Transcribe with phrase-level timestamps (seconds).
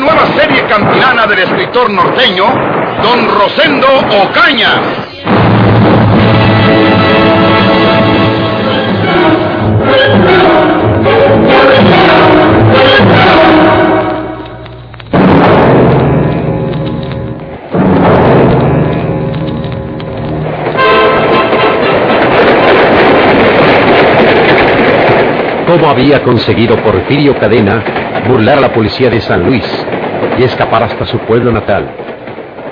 [0.00, 2.44] Nueva serie campilana del escritor norteño,
[3.02, 3.86] Don Rosendo
[4.22, 4.80] Ocaña.
[25.66, 27.84] cómo había conseguido Porfirio Cadena
[28.26, 29.64] burlar a la policía de San Luis
[30.38, 31.88] y escapar hasta su pueblo natal.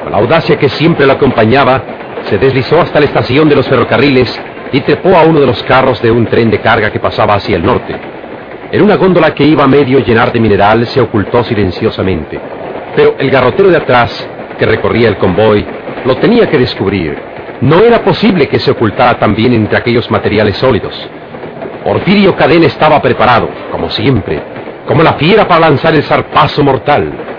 [0.03, 1.83] Con la audacia que siempre lo acompañaba,
[2.25, 4.41] se deslizó hasta la estación de los ferrocarriles
[4.73, 7.57] y trepó a uno de los carros de un tren de carga que pasaba hacia
[7.57, 7.95] el norte.
[8.73, 12.39] En una góndola que iba medio llenar de mineral se ocultó silenciosamente.
[12.95, 15.65] Pero el garrotero de atrás, que recorría el convoy,
[16.05, 17.17] lo tenía que descubrir.
[17.61, 20.95] No era posible que se ocultara también entre aquellos materiales sólidos.
[21.85, 24.43] Porfirio Cadena estaba preparado, como siempre,
[24.87, 27.36] como la fiera para lanzar el zarpazo mortal.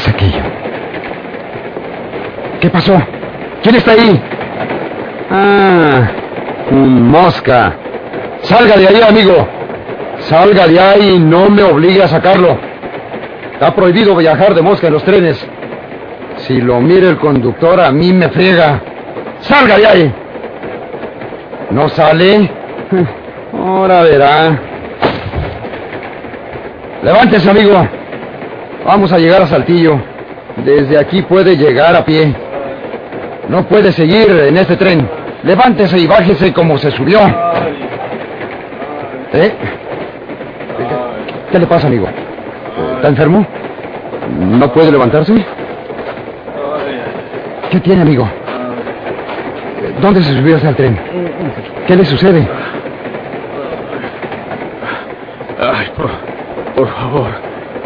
[0.00, 0.42] ¿Qué es aquello?
[2.60, 2.98] ¿Qué pasó?
[3.62, 4.20] ¿Quién está ahí?
[5.30, 6.08] Ah,
[6.70, 7.74] un mosca.
[8.42, 9.46] Salga de ahí, amigo.
[10.20, 12.56] Salga de ahí y no me obligue a sacarlo.
[13.52, 15.46] Está prohibido viajar de mosca en los trenes.
[16.38, 18.80] Si lo mire el conductor, a mí me friega.
[19.40, 20.14] ¡Salga de ahí!
[21.70, 22.50] ¿No sale?
[23.52, 24.58] Ahora verá.
[27.02, 27.99] Levántese, amigo.
[28.84, 30.00] Vamos a llegar a Saltillo.
[30.64, 32.34] Desde aquí puede llegar a pie.
[33.48, 35.08] No puede seguir en este tren.
[35.42, 37.20] Levántese y bájese como se subió.
[39.32, 39.52] ¿Eh?
[41.50, 42.08] ¿Qué le pasa, amigo?
[42.96, 43.46] ¿Está enfermo?
[44.38, 45.34] ¿No puede levantarse?
[47.70, 48.28] ¿Qué tiene, amigo?
[50.00, 50.98] ¿Dónde se subió hasta el tren?
[51.86, 52.46] ¿Qué le sucede?
[55.60, 56.10] Ay, por,
[56.74, 57.26] por favor,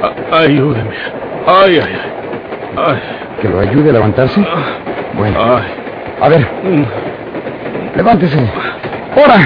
[0.02, 0.90] a- ayúdeme.
[1.46, 2.10] Ay, ay, ay.
[2.76, 2.98] Ay,
[3.40, 4.44] ¿Que lo ayude a levantarse?
[5.16, 5.64] Bueno, ay.
[6.20, 6.84] a ver, Mm.
[7.96, 8.38] levántese.
[9.16, 9.36] ¡Ahora!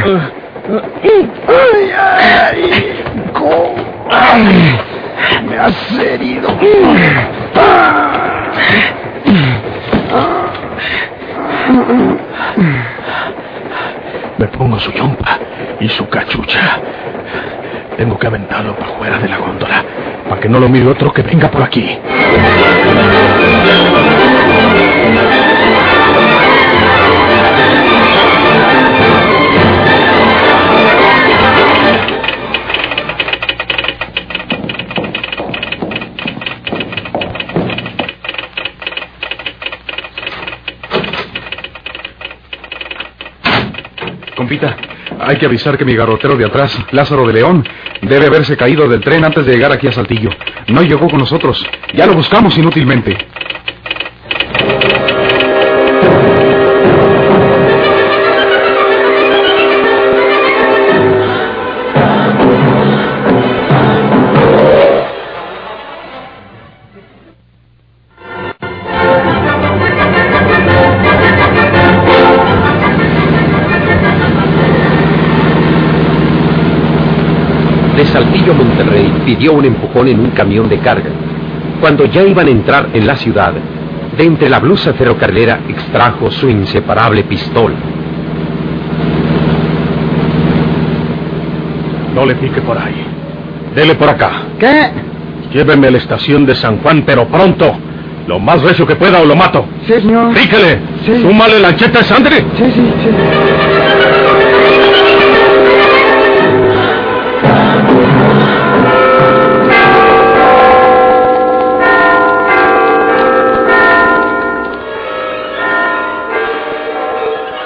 [1.49, 3.03] ¡Ay, ay!
[3.33, 3.75] ¿Cómo?
[4.11, 4.79] ¡Ay!
[5.49, 6.49] ¡Me has herido!
[14.39, 15.39] Me pongo su yompa
[15.81, 16.79] y su cachucha.
[17.97, 19.85] Tengo que aventarlo para fuera de la góndola,
[20.29, 21.99] para que no lo mire otro que venga por aquí.
[44.37, 44.77] Compita,
[45.21, 47.65] hay que avisar que mi garrotero de atrás, Lázaro de León,
[48.03, 50.31] debe haberse caído del tren antes de llegar aquí a Saltillo.
[50.69, 51.65] No llegó con nosotros.
[51.95, 53.17] Ya lo buscamos inútilmente.
[79.29, 81.11] Pidió un empujón en un camión de carga.
[81.83, 83.53] Cuando ya iban a entrar en la ciudad,
[84.17, 87.77] de entre la blusa ferrocarrilera extrajo su inseparable pistola.
[92.15, 93.05] No le pique por ahí.
[93.75, 94.31] Dele por acá.
[94.59, 94.93] ¿Qué?
[95.53, 97.77] Lléveme a la estación de San Juan, pero pronto.
[98.27, 99.67] Lo más recio que pueda o lo mato.
[99.87, 100.33] Sí, señor.
[100.33, 100.81] Píquele.
[101.05, 101.21] Sí.
[101.21, 102.37] Súmale lancheta de sangre.
[102.57, 103.78] Sí, sí, sí.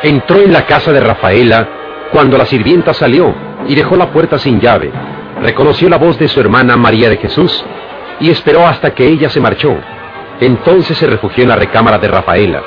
[0.03, 1.69] Entró en la casa de Rafaela
[2.11, 3.35] cuando la sirvienta salió
[3.69, 4.91] y dejó la puerta sin llave.
[5.41, 7.65] Reconoció la voz de su hermana María de Jesús
[8.21, 9.77] y esperó hasta que ella se marchó.
[10.41, 12.63] Entonces se refugió en la recámara de Rafaela.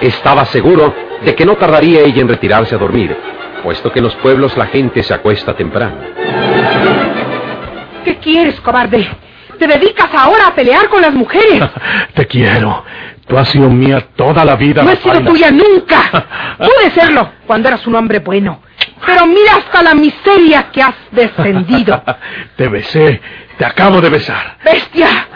[0.00, 0.94] Estaba seguro
[1.24, 3.14] de que no tardaría ella en retirarse a dormir,
[3.62, 5.96] puesto que en los pueblos la gente se acuesta temprano.
[8.04, 9.06] ¿Qué quieres, cobarde?
[9.58, 11.62] ¿Te dedicas ahora a pelear con las mujeres?
[12.14, 12.84] Te quiero.
[13.28, 14.82] Tú has sido mía toda la vida.
[14.82, 16.56] No he sido tuya nunca.
[16.58, 18.62] Pude serlo cuando eras un hombre bueno.
[19.04, 22.02] Pero mira hasta la miseria que has descendido.
[22.56, 23.20] Te besé.
[23.58, 24.56] Te acabo de besar.
[24.64, 25.26] ¡Bestia!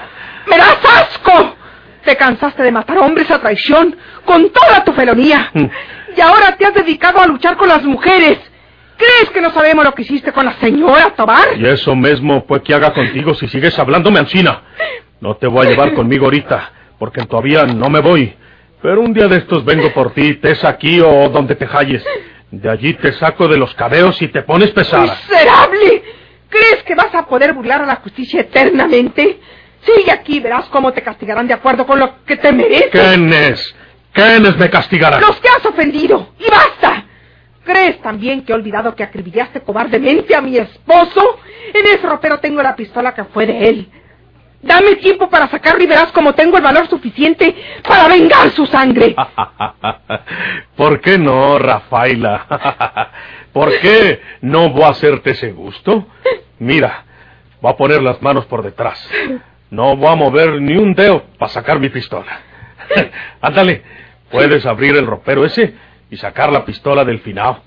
[0.47, 1.57] ¡Me das asco!
[2.05, 5.51] Te cansaste de matar hombres a traición con toda tu felonía.
[5.53, 5.67] Mm.
[6.17, 8.39] Y ahora te has dedicado a luchar con las mujeres.
[8.97, 11.57] ¿Crees que no sabemos lo que hiciste con la señora Tobar?
[11.59, 14.63] Y eso mismo pues que haga contigo si sigues hablándome ansina.
[15.21, 16.71] No te voy a llevar conmigo ahorita,
[17.03, 18.33] porque todavía no me voy.
[18.81, 22.05] Pero un día de estos vengo por ti, estés aquí o donde te halles.
[22.53, 25.19] De allí te saco de los cabeos y te pones pesada.
[25.29, 26.05] ¡Miserable!
[26.49, 29.41] ¿Crees que vas a poder burlar a la justicia eternamente?
[29.81, 32.93] Sigue aquí verás cómo te castigarán de acuerdo con lo que te mereces.
[32.93, 33.75] ¿Quiénes?
[34.13, 35.23] ¿Quiénes me castigarán?
[35.23, 36.35] Los que has ofendido.
[36.39, 37.05] ¡Y basta!
[37.65, 41.41] ¿Crees también que he olvidado que acribillaste cobardemente a mi esposo?
[41.75, 43.91] En ese ropero tengo la pistola que fue de él.
[44.63, 47.55] Dame tiempo para sacarlo y verás cómo tengo el valor suficiente
[47.87, 49.15] para vengar su sangre.
[50.77, 53.11] ¿Por qué no, Rafaela?
[53.53, 56.07] ¿Por qué no voy a hacerte ese gusto?
[56.61, 57.05] Mira,
[57.61, 59.05] voy a poner las manos por detrás.
[59.71, 62.41] No voy a mover ni un dedo para sacar mi pistola.
[63.41, 63.83] Ándale,
[64.31, 65.75] puedes abrir el ropero ese
[66.09, 67.61] y sacar la pistola del finao.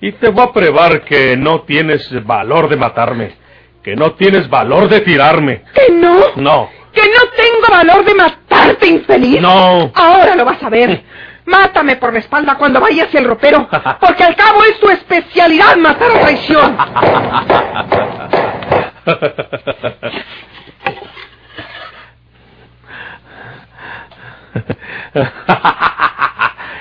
[0.00, 3.34] Y te voy a probar que no tienes valor de matarme,
[3.82, 5.62] que no tienes valor de tirarme.
[5.74, 6.18] ¿Que no?
[6.36, 9.40] No, ¿Que no tengo valor de matarte, infeliz?
[9.40, 9.92] no.
[9.94, 11.02] Ahora lo vas a ver.
[11.46, 13.68] Mátame por la espalda cuando vayas hacia el ropero,
[14.00, 16.76] porque al cabo es tu especialidad matar a traición.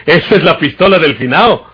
[0.05, 1.67] Esa es la pistola del finao.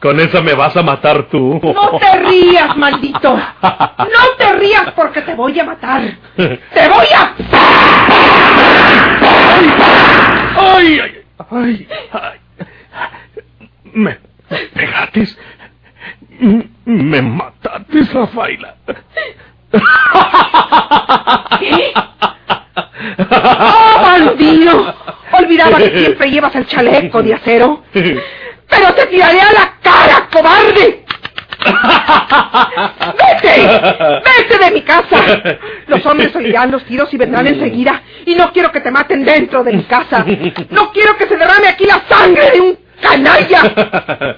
[0.00, 1.60] Con esa me vas a matar tú.
[1.62, 3.34] No te rías, maldito.
[3.34, 6.02] No te rías porque te voy a matar.
[6.36, 7.34] Te voy a...
[10.56, 11.00] ¡Ay!
[11.00, 11.22] ¡Ay!
[11.50, 11.88] ¡Ay!
[12.12, 12.38] ay.
[13.92, 14.18] ¿Me
[14.74, 15.36] pegatis?
[16.86, 18.74] ¿Me matatis, Rafaela?
[21.58, 21.92] ¿Qué?
[23.30, 24.94] ¡Oh, bandido!
[25.32, 27.82] Olvidaba que siempre llevas el chaleco de acero.
[28.70, 31.04] ¡Pero te tiraré a la cara, cobarde!
[33.18, 33.80] ¡Vete!
[34.24, 35.18] ¡Vete de mi casa!
[35.86, 38.02] Los hombres oirán los tiros y vendrán enseguida.
[38.24, 40.24] Y no quiero que te maten dentro de mi casa.
[40.70, 44.36] No quiero que se derrame aquí la sangre de un canalla.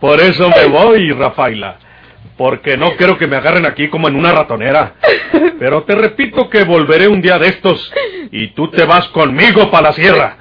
[0.00, 1.76] Por eso me voy, Rafaela.
[2.36, 4.94] Porque no quiero que me agarren aquí como en una ratonera.
[5.58, 7.92] Pero te repito que volveré un día de estos
[8.30, 10.36] y tú te vas conmigo para la sierra.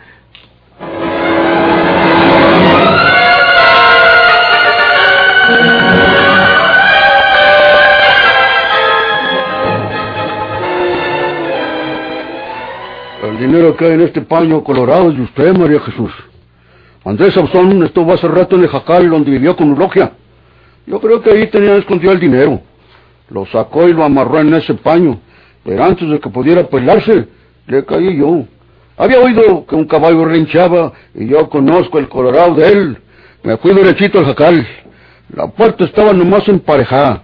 [13.41, 16.11] Dinero que hay en este paño colorado es de usted, María Jesús.
[17.03, 20.11] Andrés Sauzón estuvo hace rato en el jacal donde vivió con Eulogia.
[20.85, 22.61] Yo creo que ahí tenía escondido el dinero.
[23.29, 25.19] Lo sacó y lo amarró en ese paño.
[25.63, 27.27] Pero antes de que pudiera pelarse,
[27.65, 28.45] le caí yo.
[28.97, 32.97] Había oído que un caballo rinchaba y yo conozco el colorado de él.
[33.41, 34.67] Me fui derechito al jacal.
[35.33, 37.23] La puerta estaba nomás emparejada.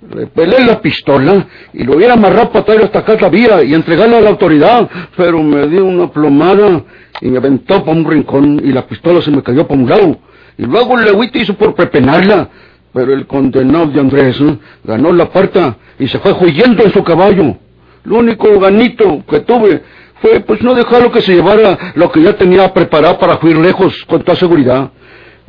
[0.00, 3.74] Le pelé la pistola y lo hubiera amarrado para traer hasta acá la vía y
[3.74, 6.84] entregarla a la autoridad, pero me dio una plomada
[7.20, 10.18] y me aventó para un rincón y la pistola se me cayó para un lado.
[10.56, 12.48] Y luego el lehuite hizo por prepenarla,
[12.92, 14.58] pero el condenado de Andrés ¿eh?
[14.84, 17.56] ganó la puerta y se fue huyendo en su caballo.
[18.04, 19.82] Lo único ganito que tuve
[20.20, 24.04] fue pues no dejarlo que se llevara lo que ya tenía preparado para huir lejos
[24.06, 24.92] con toda seguridad.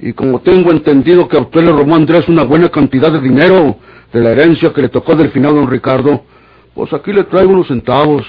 [0.01, 3.19] Y como tengo entendido que a usted le robó a Andrés una buena cantidad de
[3.19, 3.75] dinero
[4.13, 6.23] de la herencia que le tocó del final don Ricardo,
[6.73, 8.25] pues aquí le traigo unos centavos.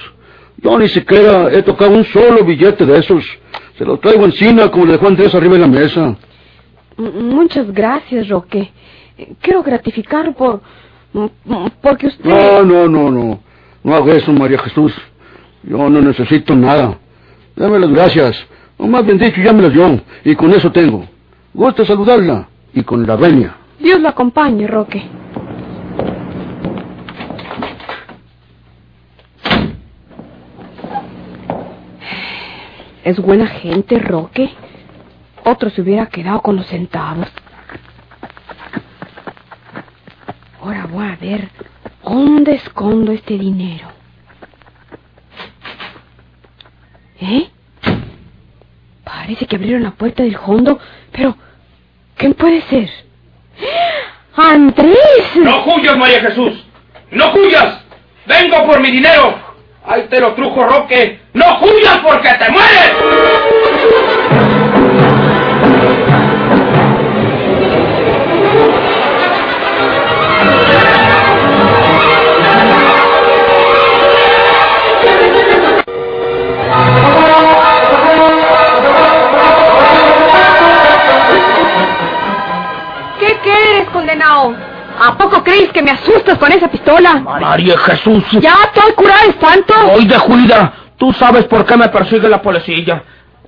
[0.56, 3.24] Yo ni siquiera he tocado un solo billete de esos.
[3.78, 6.16] Se lo traigo encima como le dejó Andrés arriba de la mesa.
[6.96, 8.70] Muchas gracias, Roque.
[9.40, 10.60] Quiero gratificar por...
[11.80, 12.28] porque usted...
[12.28, 13.40] No, no, no, no.
[13.82, 14.92] No haga eso, María Jesús.
[15.62, 16.98] Yo no necesito nada.
[17.54, 18.46] Dame las gracias.
[18.76, 20.00] O más bien dicho, ya me las dio.
[20.24, 21.06] Y con eso tengo.
[21.52, 22.48] Gusta saludarla.
[22.72, 23.56] Y con la venia.
[23.80, 25.02] Dios lo acompañe, Roque.
[33.02, 34.50] Es buena gente, Roque.
[35.44, 37.26] Otro se hubiera quedado con los centavos.
[40.60, 41.48] Ahora voy a ver
[42.04, 43.88] dónde escondo este dinero.
[47.20, 47.50] ¿Eh?
[49.12, 50.78] Parece que abrieron la puerta del fondo,
[51.10, 51.36] pero
[52.16, 52.88] ¿quién puede ser?
[54.36, 54.96] ¡Andrés!
[55.34, 56.64] ¡No huyas, María Jesús!
[57.10, 57.80] ¡No huyas!
[58.26, 59.34] ¡Vengo por mi dinero!
[59.84, 61.20] ¡Ahí te lo trujo, Roque!
[61.34, 62.92] ¡No huyas porque te mueres!
[85.10, 87.14] ¿A poco crees que me asustas con esa pistola?
[87.18, 88.22] María Jesús.
[88.40, 89.74] Ya estoy curada de espanto.
[89.92, 93.02] Oye, Julida, tú sabes por qué me persigue la policía.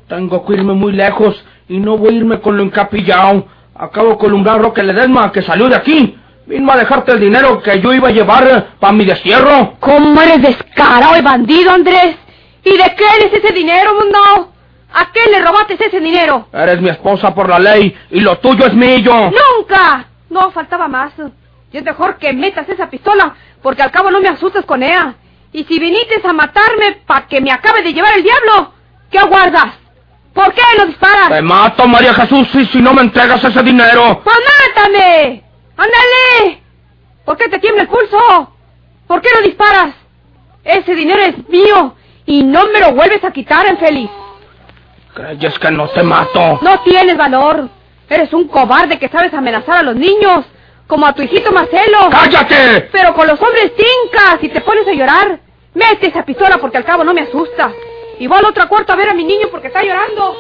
[0.09, 3.47] Tengo que irme muy lejos y no voy a irme con lo encapillado.
[3.77, 6.19] Acabo de columbrar a Roque Ledesma, que salió de aquí.
[6.47, 9.75] Vino a dejarte el dinero que yo iba a llevar para mi destierro.
[9.79, 12.17] ¿Cómo eres descarado y bandido, Andrés?
[12.65, 14.53] ¿Y de qué eres ese dinero, mundo?
[14.95, 16.49] ¿A qué le robaste ese dinero?
[16.53, 19.31] Eres mi esposa por la ley y lo tuyo es mío.
[19.31, 20.07] ¡Nunca!
[20.29, 21.13] No, faltaba más.
[21.73, 25.15] Y es mejor que metas esa pistola, porque al cabo no me asustas con ella.
[25.53, 28.73] Y si viniste a matarme para que me acabe de llevar el diablo,
[29.11, 29.75] ¿qué aguardas?
[30.35, 31.29] ¿Por qué no disparas?
[31.29, 34.23] Te mato, María Jesús, si, si no me entregas ese dinero.
[34.25, 34.37] ¡Pues
[34.75, 35.43] mátame!
[35.77, 36.63] ¡Ándale!
[37.25, 38.53] ¿Por qué te tiembla el pulso?
[39.07, 39.95] ¿Por qué no disparas?
[40.65, 44.11] Ese dinero es mío y no me lo vuelves a quitar, infeliz.
[45.15, 46.59] ¿Crees que no te mato?
[46.63, 47.69] No tienes valor.
[48.09, 50.45] Eres un cobarde que sabes amenazar a los niños,
[50.87, 52.09] como a tu hijito Marcelo.
[52.11, 52.89] ¡Cállate!
[52.93, 55.41] Pero con los hombres tincas y te pones a llorar.
[55.75, 57.73] Mete esa pistola porque al cabo no me asusta.
[58.19, 60.37] Y voy al otro cuarto a ver a mi niño porque está llorando.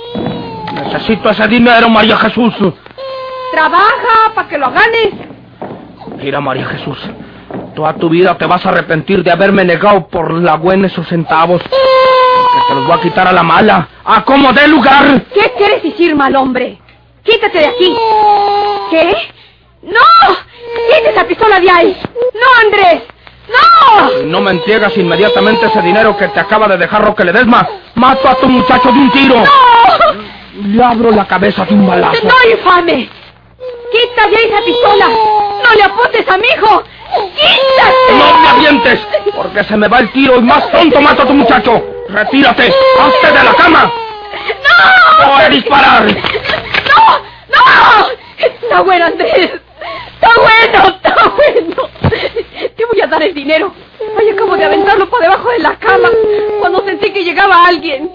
[0.74, 2.54] Necesito ese dinero, María Jesús.
[3.52, 5.10] Trabaja para que lo ganes.
[6.16, 6.98] Mira, María Jesús,
[7.74, 11.62] toda tu vida te vas a arrepentir de haberme negado por la buena esos centavos.
[11.62, 13.88] Porque te los voy a quitar a la mala.
[14.04, 15.22] ¡A como dé lugar!
[15.32, 16.78] ¿Qué quieres decir, mal hombre?
[17.22, 17.96] Quítate de aquí.
[18.90, 19.12] ¿Qué?
[19.82, 20.00] ¡No!
[20.88, 22.02] ¡Quita esa pistola de ahí!
[22.34, 23.02] ¡No, Andrés!
[23.48, 24.22] ¡No!
[24.24, 27.68] No me entregas inmediatamente ese dinero que te acaba de dejar Roque Ledesma.
[27.96, 29.34] Mato a tu muchacho de un tiro.
[29.36, 30.22] ¡No!
[30.64, 32.22] Le abro la cabeza de un balazo.
[32.24, 33.08] ¡No, infame!
[33.90, 35.06] ¡Quita de ahí esa pistola!
[35.08, 36.82] ¡No le apuntes a mi hijo!
[37.34, 38.12] ¡Quítate!
[38.12, 39.00] ¡No me avientes!
[39.34, 41.82] Porque se me va el tiro y más pronto mato a tu muchacho.
[42.08, 42.72] ¡Retírate!
[43.00, 43.92] ¡Hazte de la cama!
[44.46, 45.32] ¡No!
[45.32, 46.04] ¡Voy a disparar!
[46.04, 47.18] ¡No!
[47.48, 48.08] ¡No!
[48.38, 49.50] Está bueno, Andrés.
[50.22, 51.90] Está bueno, está bueno.
[52.76, 53.72] Te voy a dar el dinero.
[54.18, 56.08] Ay, acabo de aventarlo por debajo de la cama
[56.60, 58.08] cuando sentí que llegaba alguien.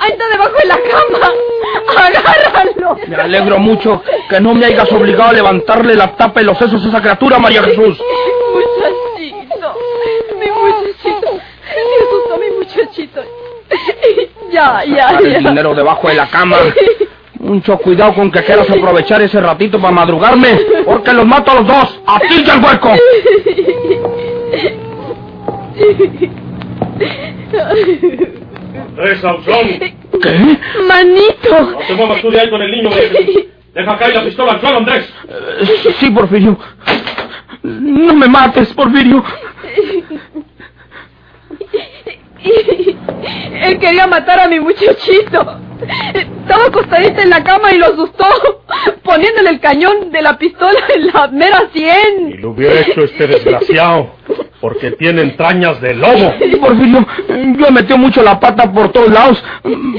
[0.00, 1.32] Ahí está debajo de la cama.
[1.96, 2.96] Agárralo.
[3.06, 6.84] Me alegro mucho que no me hayas obligado a levantarle la tapa y los sesos
[6.84, 8.00] a esa criatura, María Jesús.
[8.52, 9.74] Muchachito.
[10.40, 11.32] Mi muchachito.
[11.32, 13.22] Me asustó mi muchachito.
[14.50, 15.38] Ya, ya, Sacar el ya.
[15.50, 16.56] dinero debajo de la cama.
[17.42, 21.66] Mucho cuidado con que quieras aprovechar ese ratito para madrugarme, porque los mato a los
[21.66, 22.92] dos, a ti y al hueco.
[28.88, 29.68] Andrés Sauzón,
[30.22, 30.58] ¿Qué?
[30.88, 31.72] Manito.
[31.72, 33.44] no te muevas tú de ahí con el niño, Jesús.
[33.74, 35.12] Deja caer la pistola al suelo, Andrés.
[35.28, 36.58] Eh, Sí, Porfirio.
[37.62, 39.24] No me mates, Porfirio.
[43.62, 45.58] Él quería matar a mi muchachito.
[46.42, 48.26] Estaba acostadita en la cama y lo asustó,
[49.04, 52.40] poniéndole el cañón de la pistola en la mera Y sien.
[52.40, 54.10] lo hubiera hecho este desgraciado,
[54.60, 56.32] porque tiene entrañas de lobo.
[56.60, 57.06] Porfirio,
[57.58, 59.42] yo he metido mucho la pata por todos lados,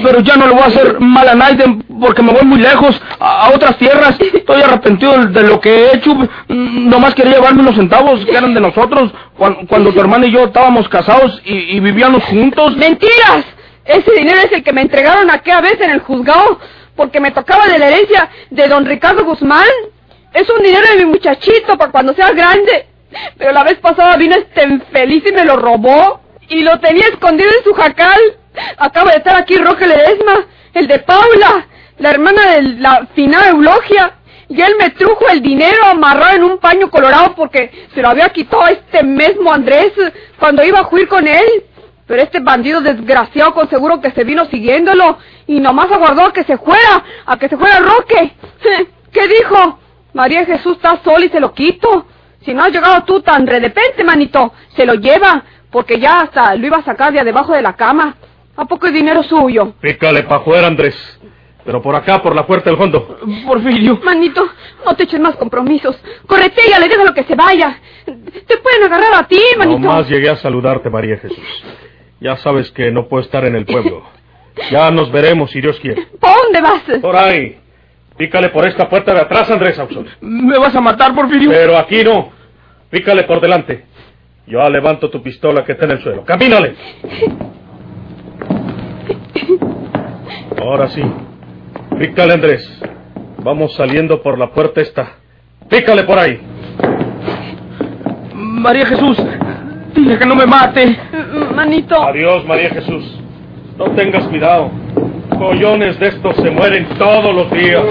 [0.04, 1.64] pero ya no le voy a hacer mal a nadie
[2.00, 4.18] porque me voy muy lejos, a, a otras tierras.
[4.20, 6.16] Estoy arrepentido de, lo que he hecho.
[6.50, 10.44] Nomás quería llevarme unos centavos que eran de nosotros cuan- cuando, tu hermano y yo
[10.46, 12.76] estábamos casados y, y vivíamos juntos.
[12.76, 13.46] ¡Mentiras!
[13.86, 16.60] Ese dinero es el que me entregaron aquella vez en el juzgado
[16.96, 19.68] porque me tocaba de la herencia de don Ricardo Guzmán.
[20.34, 22.88] Es un dinero de mi muchachito para cuando sea grande.
[23.38, 26.22] Pero la vez pasada vino este infeliz y me lo robó.
[26.50, 28.20] Y lo tenía escondido en su jacal.
[28.78, 34.14] Acaba de estar aquí Roque Ledesma, el de Paula, la hermana de la finada Eulogia.
[34.50, 38.30] Y él me trujo el dinero amarrado en un paño colorado porque se lo había
[38.30, 39.94] quitado este mismo Andrés
[40.40, 41.46] cuando iba a juir con él.
[42.14, 45.18] Pero este bandido desgraciado con seguro que se vino siguiéndolo
[45.48, 48.36] y nomás aguardó a que se fuera, a que se fuera Roque.
[49.12, 49.80] ¿Qué dijo?
[50.14, 52.06] María Jesús está sola y se lo quito.
[52.46, 56.54] Si no has llegado tú tan de repente, manito, se lo lleva, porque ya hasta
[56.54, 58.16] lo iba a sacar de debajo de la cama.
[58.58, 59.74] ¿A poco es dinero suyo?
[59.82, 61.20] Pícale pa' fuera, Andrés.
[61.66, 63.18] Pero por acá, por la puerta del fondo.
[63.48, 64.00] Porfirio.
[64.04, 64.48] Manito,
[64.86, 66.00] no te eches más compromisos.
[66.28, 67.76] Corretéale, déjalo que se vaya.
[68.06, 69.80] Te pueden agarrar a ti, manito.
[69.80, 71.40] Nomás llegué a saludarte, María Jesús.
[72.24, 74.02] Ya sabes que no puedo estar en el pueblo.
[74.72, 76.08] Ya nos veremos si Dios quiere.
[76.22, 76.82] ¿Pa' dónde vas?
[77.02, 77.60] Por ahí.
[78.16, 80.08] Pícale por esta puerta de atrás, Andrés Ausón.
[80.22, 81.50] ¿Me vas a matar, Porfirio?
[81.50, 82.32] Pero aquí no.
[82.90, 83.84] Pícale por delante.
[84.48, 86.24] Yo levanto tu pistola que está en el suelo.
[86.24, 86.76] ¡Camínale!
[90.62, 91.02] Ahora sí.
[92.00, 92.82] Pícale, Andrés.
[93.40, 95.16] Vamos saliendo por la puerta esta.
[95.68, 96.40] Pícale por ahí.
[98.34, 99.18] María Jesús,
[99.94, 100.98] dile que no me mate.
[101.56, 102.02] Manito.
[102.02, 103.20] Adiós, María Jesús.
[103.78, 104.72] No tengas cuidado.
[105.38, 107.84] Collones de estos se mueren todos los días.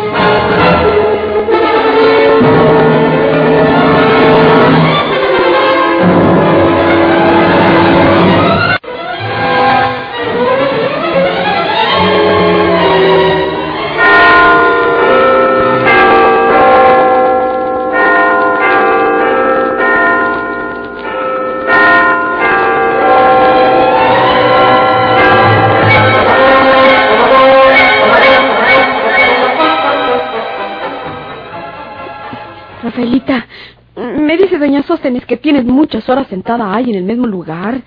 [35.53, 37.83] Tienes muchas horas sentada ahí en el mismo lugar.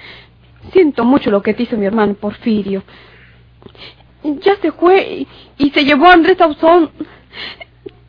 [0.72, 2.84] Siento mucho lo que te hizo mi hermano Porfirio.
[4.24, 6.92] Ya se fue y, y se llevó a Andrés Ausón.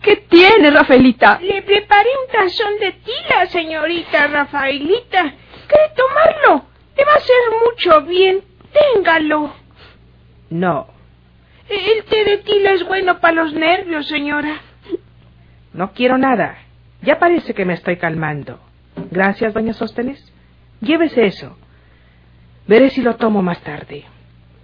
[0.03, 1.39] ¿Qué tiene, Rafaelita?
[1.41, 5.23] Le preparé un tazón de tila, señorita Rafaelita.
[5.23, 6.67] ¿Quiere tomarlo?
[6.97, 8.43] Le va a hacer mucho bien.
[8.95, 9.55] Téngalo.
[10.51, 10.87] No.
[11.69, 14.61] El té de tila es bueno para los nervios, señora.
[15.73, 16.59] No quiero nada.
[17.01, 18.61] Ya parece que me estoy calmando.
[19.11, 20.33] Gracias, doña Sóstenes.
[20.81, 21.57] Llévese eso.
[22.67, 24.05] Veré si lo tomo más tarde.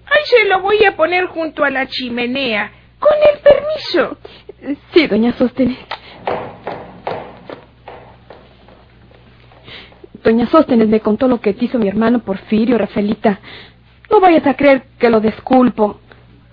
[0.06, 2.72] Ay, se lo voy a poner junto a la chimenea.
[2.98, 4.18] Con el permiso.
[4.92, 5.78] Sí, doña Sóstenes.
[10.22, 13.40] Doña Sóstenes me contó lo que te hizo mi hermano Porfirio, Rafaelita.
[14.10, 16.00] No vayas a creer que lo desculpo.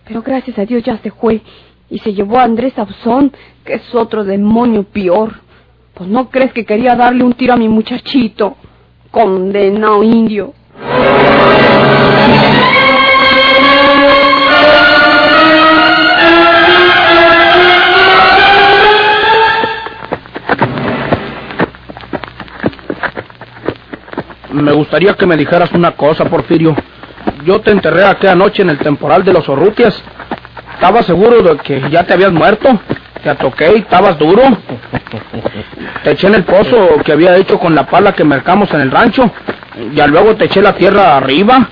[0.06, 1.42] Pero gracias a Dios ya se fue
[1.90, 3.32] y se llevó a Andrés Absón,
[3.64, 5.42] que es otro demonio peor.
[6.00, 8.56] Pues no crees que quería darle un tiro a mi muchachito.
[9.12, 10.54] Condenado indio.
[24.54, 26.78] Me gustaría que me dijeras una cosa, Porfirio.
[27.44, 30.02] Yo te enterré aquella noche en el temporal de los Orrutias.
[30.76, 32.70] Estaba seguro de que ya te habías muerto.
[33.22, 34.44] Te atoqué y estabas duro.
[36.04, 38.92] Te eché en el pozo que había hecho con la pala que mercamos en el
[38.92, 39.32] rancho.
[39.94, 41.70] Ya luego te eché la tierra arriba.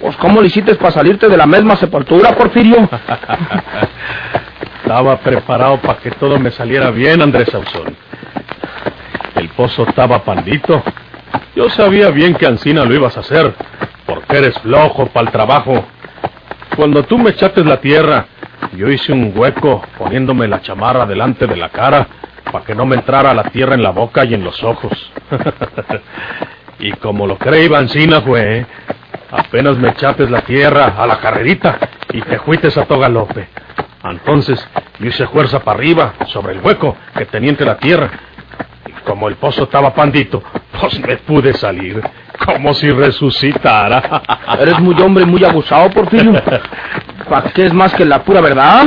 [0.00, 2.88] Pues, ¿cómo le hiciste para salirte de la misma sepultura, Porfirio?
[4.82, 7.96] Estaba preparado para que todo me saliera bien, Andrés Ausón.
[9.34, 10.82] El pozo estaba pandito.
[11.56, 13.52] Yo sabía bien que Ancina lo ibas a hacer,
[14.06, 15.84] porque eres flojo para el trabajo.
[16.76, 18.26] Cuando tú me echaste la tierra,
[18.76, 22.06] yo hice un hueco poniéndome la chamarra delante de la cara
[22.50, 25.12] para que no me entrara la tierra en la boca y en los ojos.
[26.78, 28.66] y como lo cree Ancina fue,
[29.30, 31.78] apenas me echaste la tierra a la carrerita
[32.12, 33.48] y te fuiste a todo galope.
[34.04, 34.66] Entonces
[34.98, 38.10] yo hice fuerza para arriba, sobre el hueco que tenía entre la tierra.
[38.86, 40.42] Y como el pozo estaba pandito,
[40.80, 42.00] pues me pude salir,
[42.44, 44.22] como si resucitara.
[44.60, 46.32] Eres muy hombre muy abusado, Porfirio.
[47.28, 48.84] ¿Para qué es más que la pura verdad?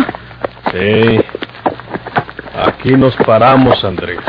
[0.72, 1.20] Sí.
[2.80, 4.20] Aquí nos paramos, Andrés.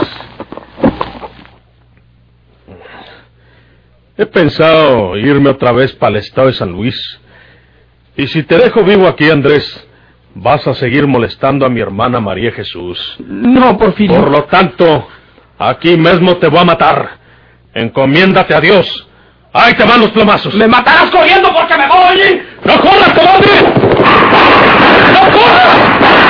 [4.18, 7.20] He pensado irme otra vez para el estado de San Luis.
[8.16, 9.86] Y si te dejo vivo aquí, Andrés,
[10.34, 13.16] vas a seguir molestando a mi hermana María Jesús.
[13.20, 14.18] No, Porfirio.
[14.18, 15.06] Por lo tanto,
[15.56, 17.18] aquí mismo te voy a matar.
[17.72, 19.06] Encomiéndate a Dios.
[19.52, 20.54] ¡Ahí te van los plomazos!
[20.54, 22.42] ¡Me matarás corriendo porque me voy!
[22.64, 23.62] ¡No corras, cobarde!
[25.12, 26.29] ¡No corras!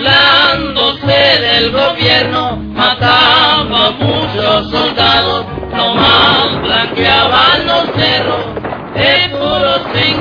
[0.00, 5.44] Burlándose del gobierno, mataba a muchos soldados,
[5.76, 8.46] nomás blanqueaban los cerros,
[8.94, 10.20] de puros sin.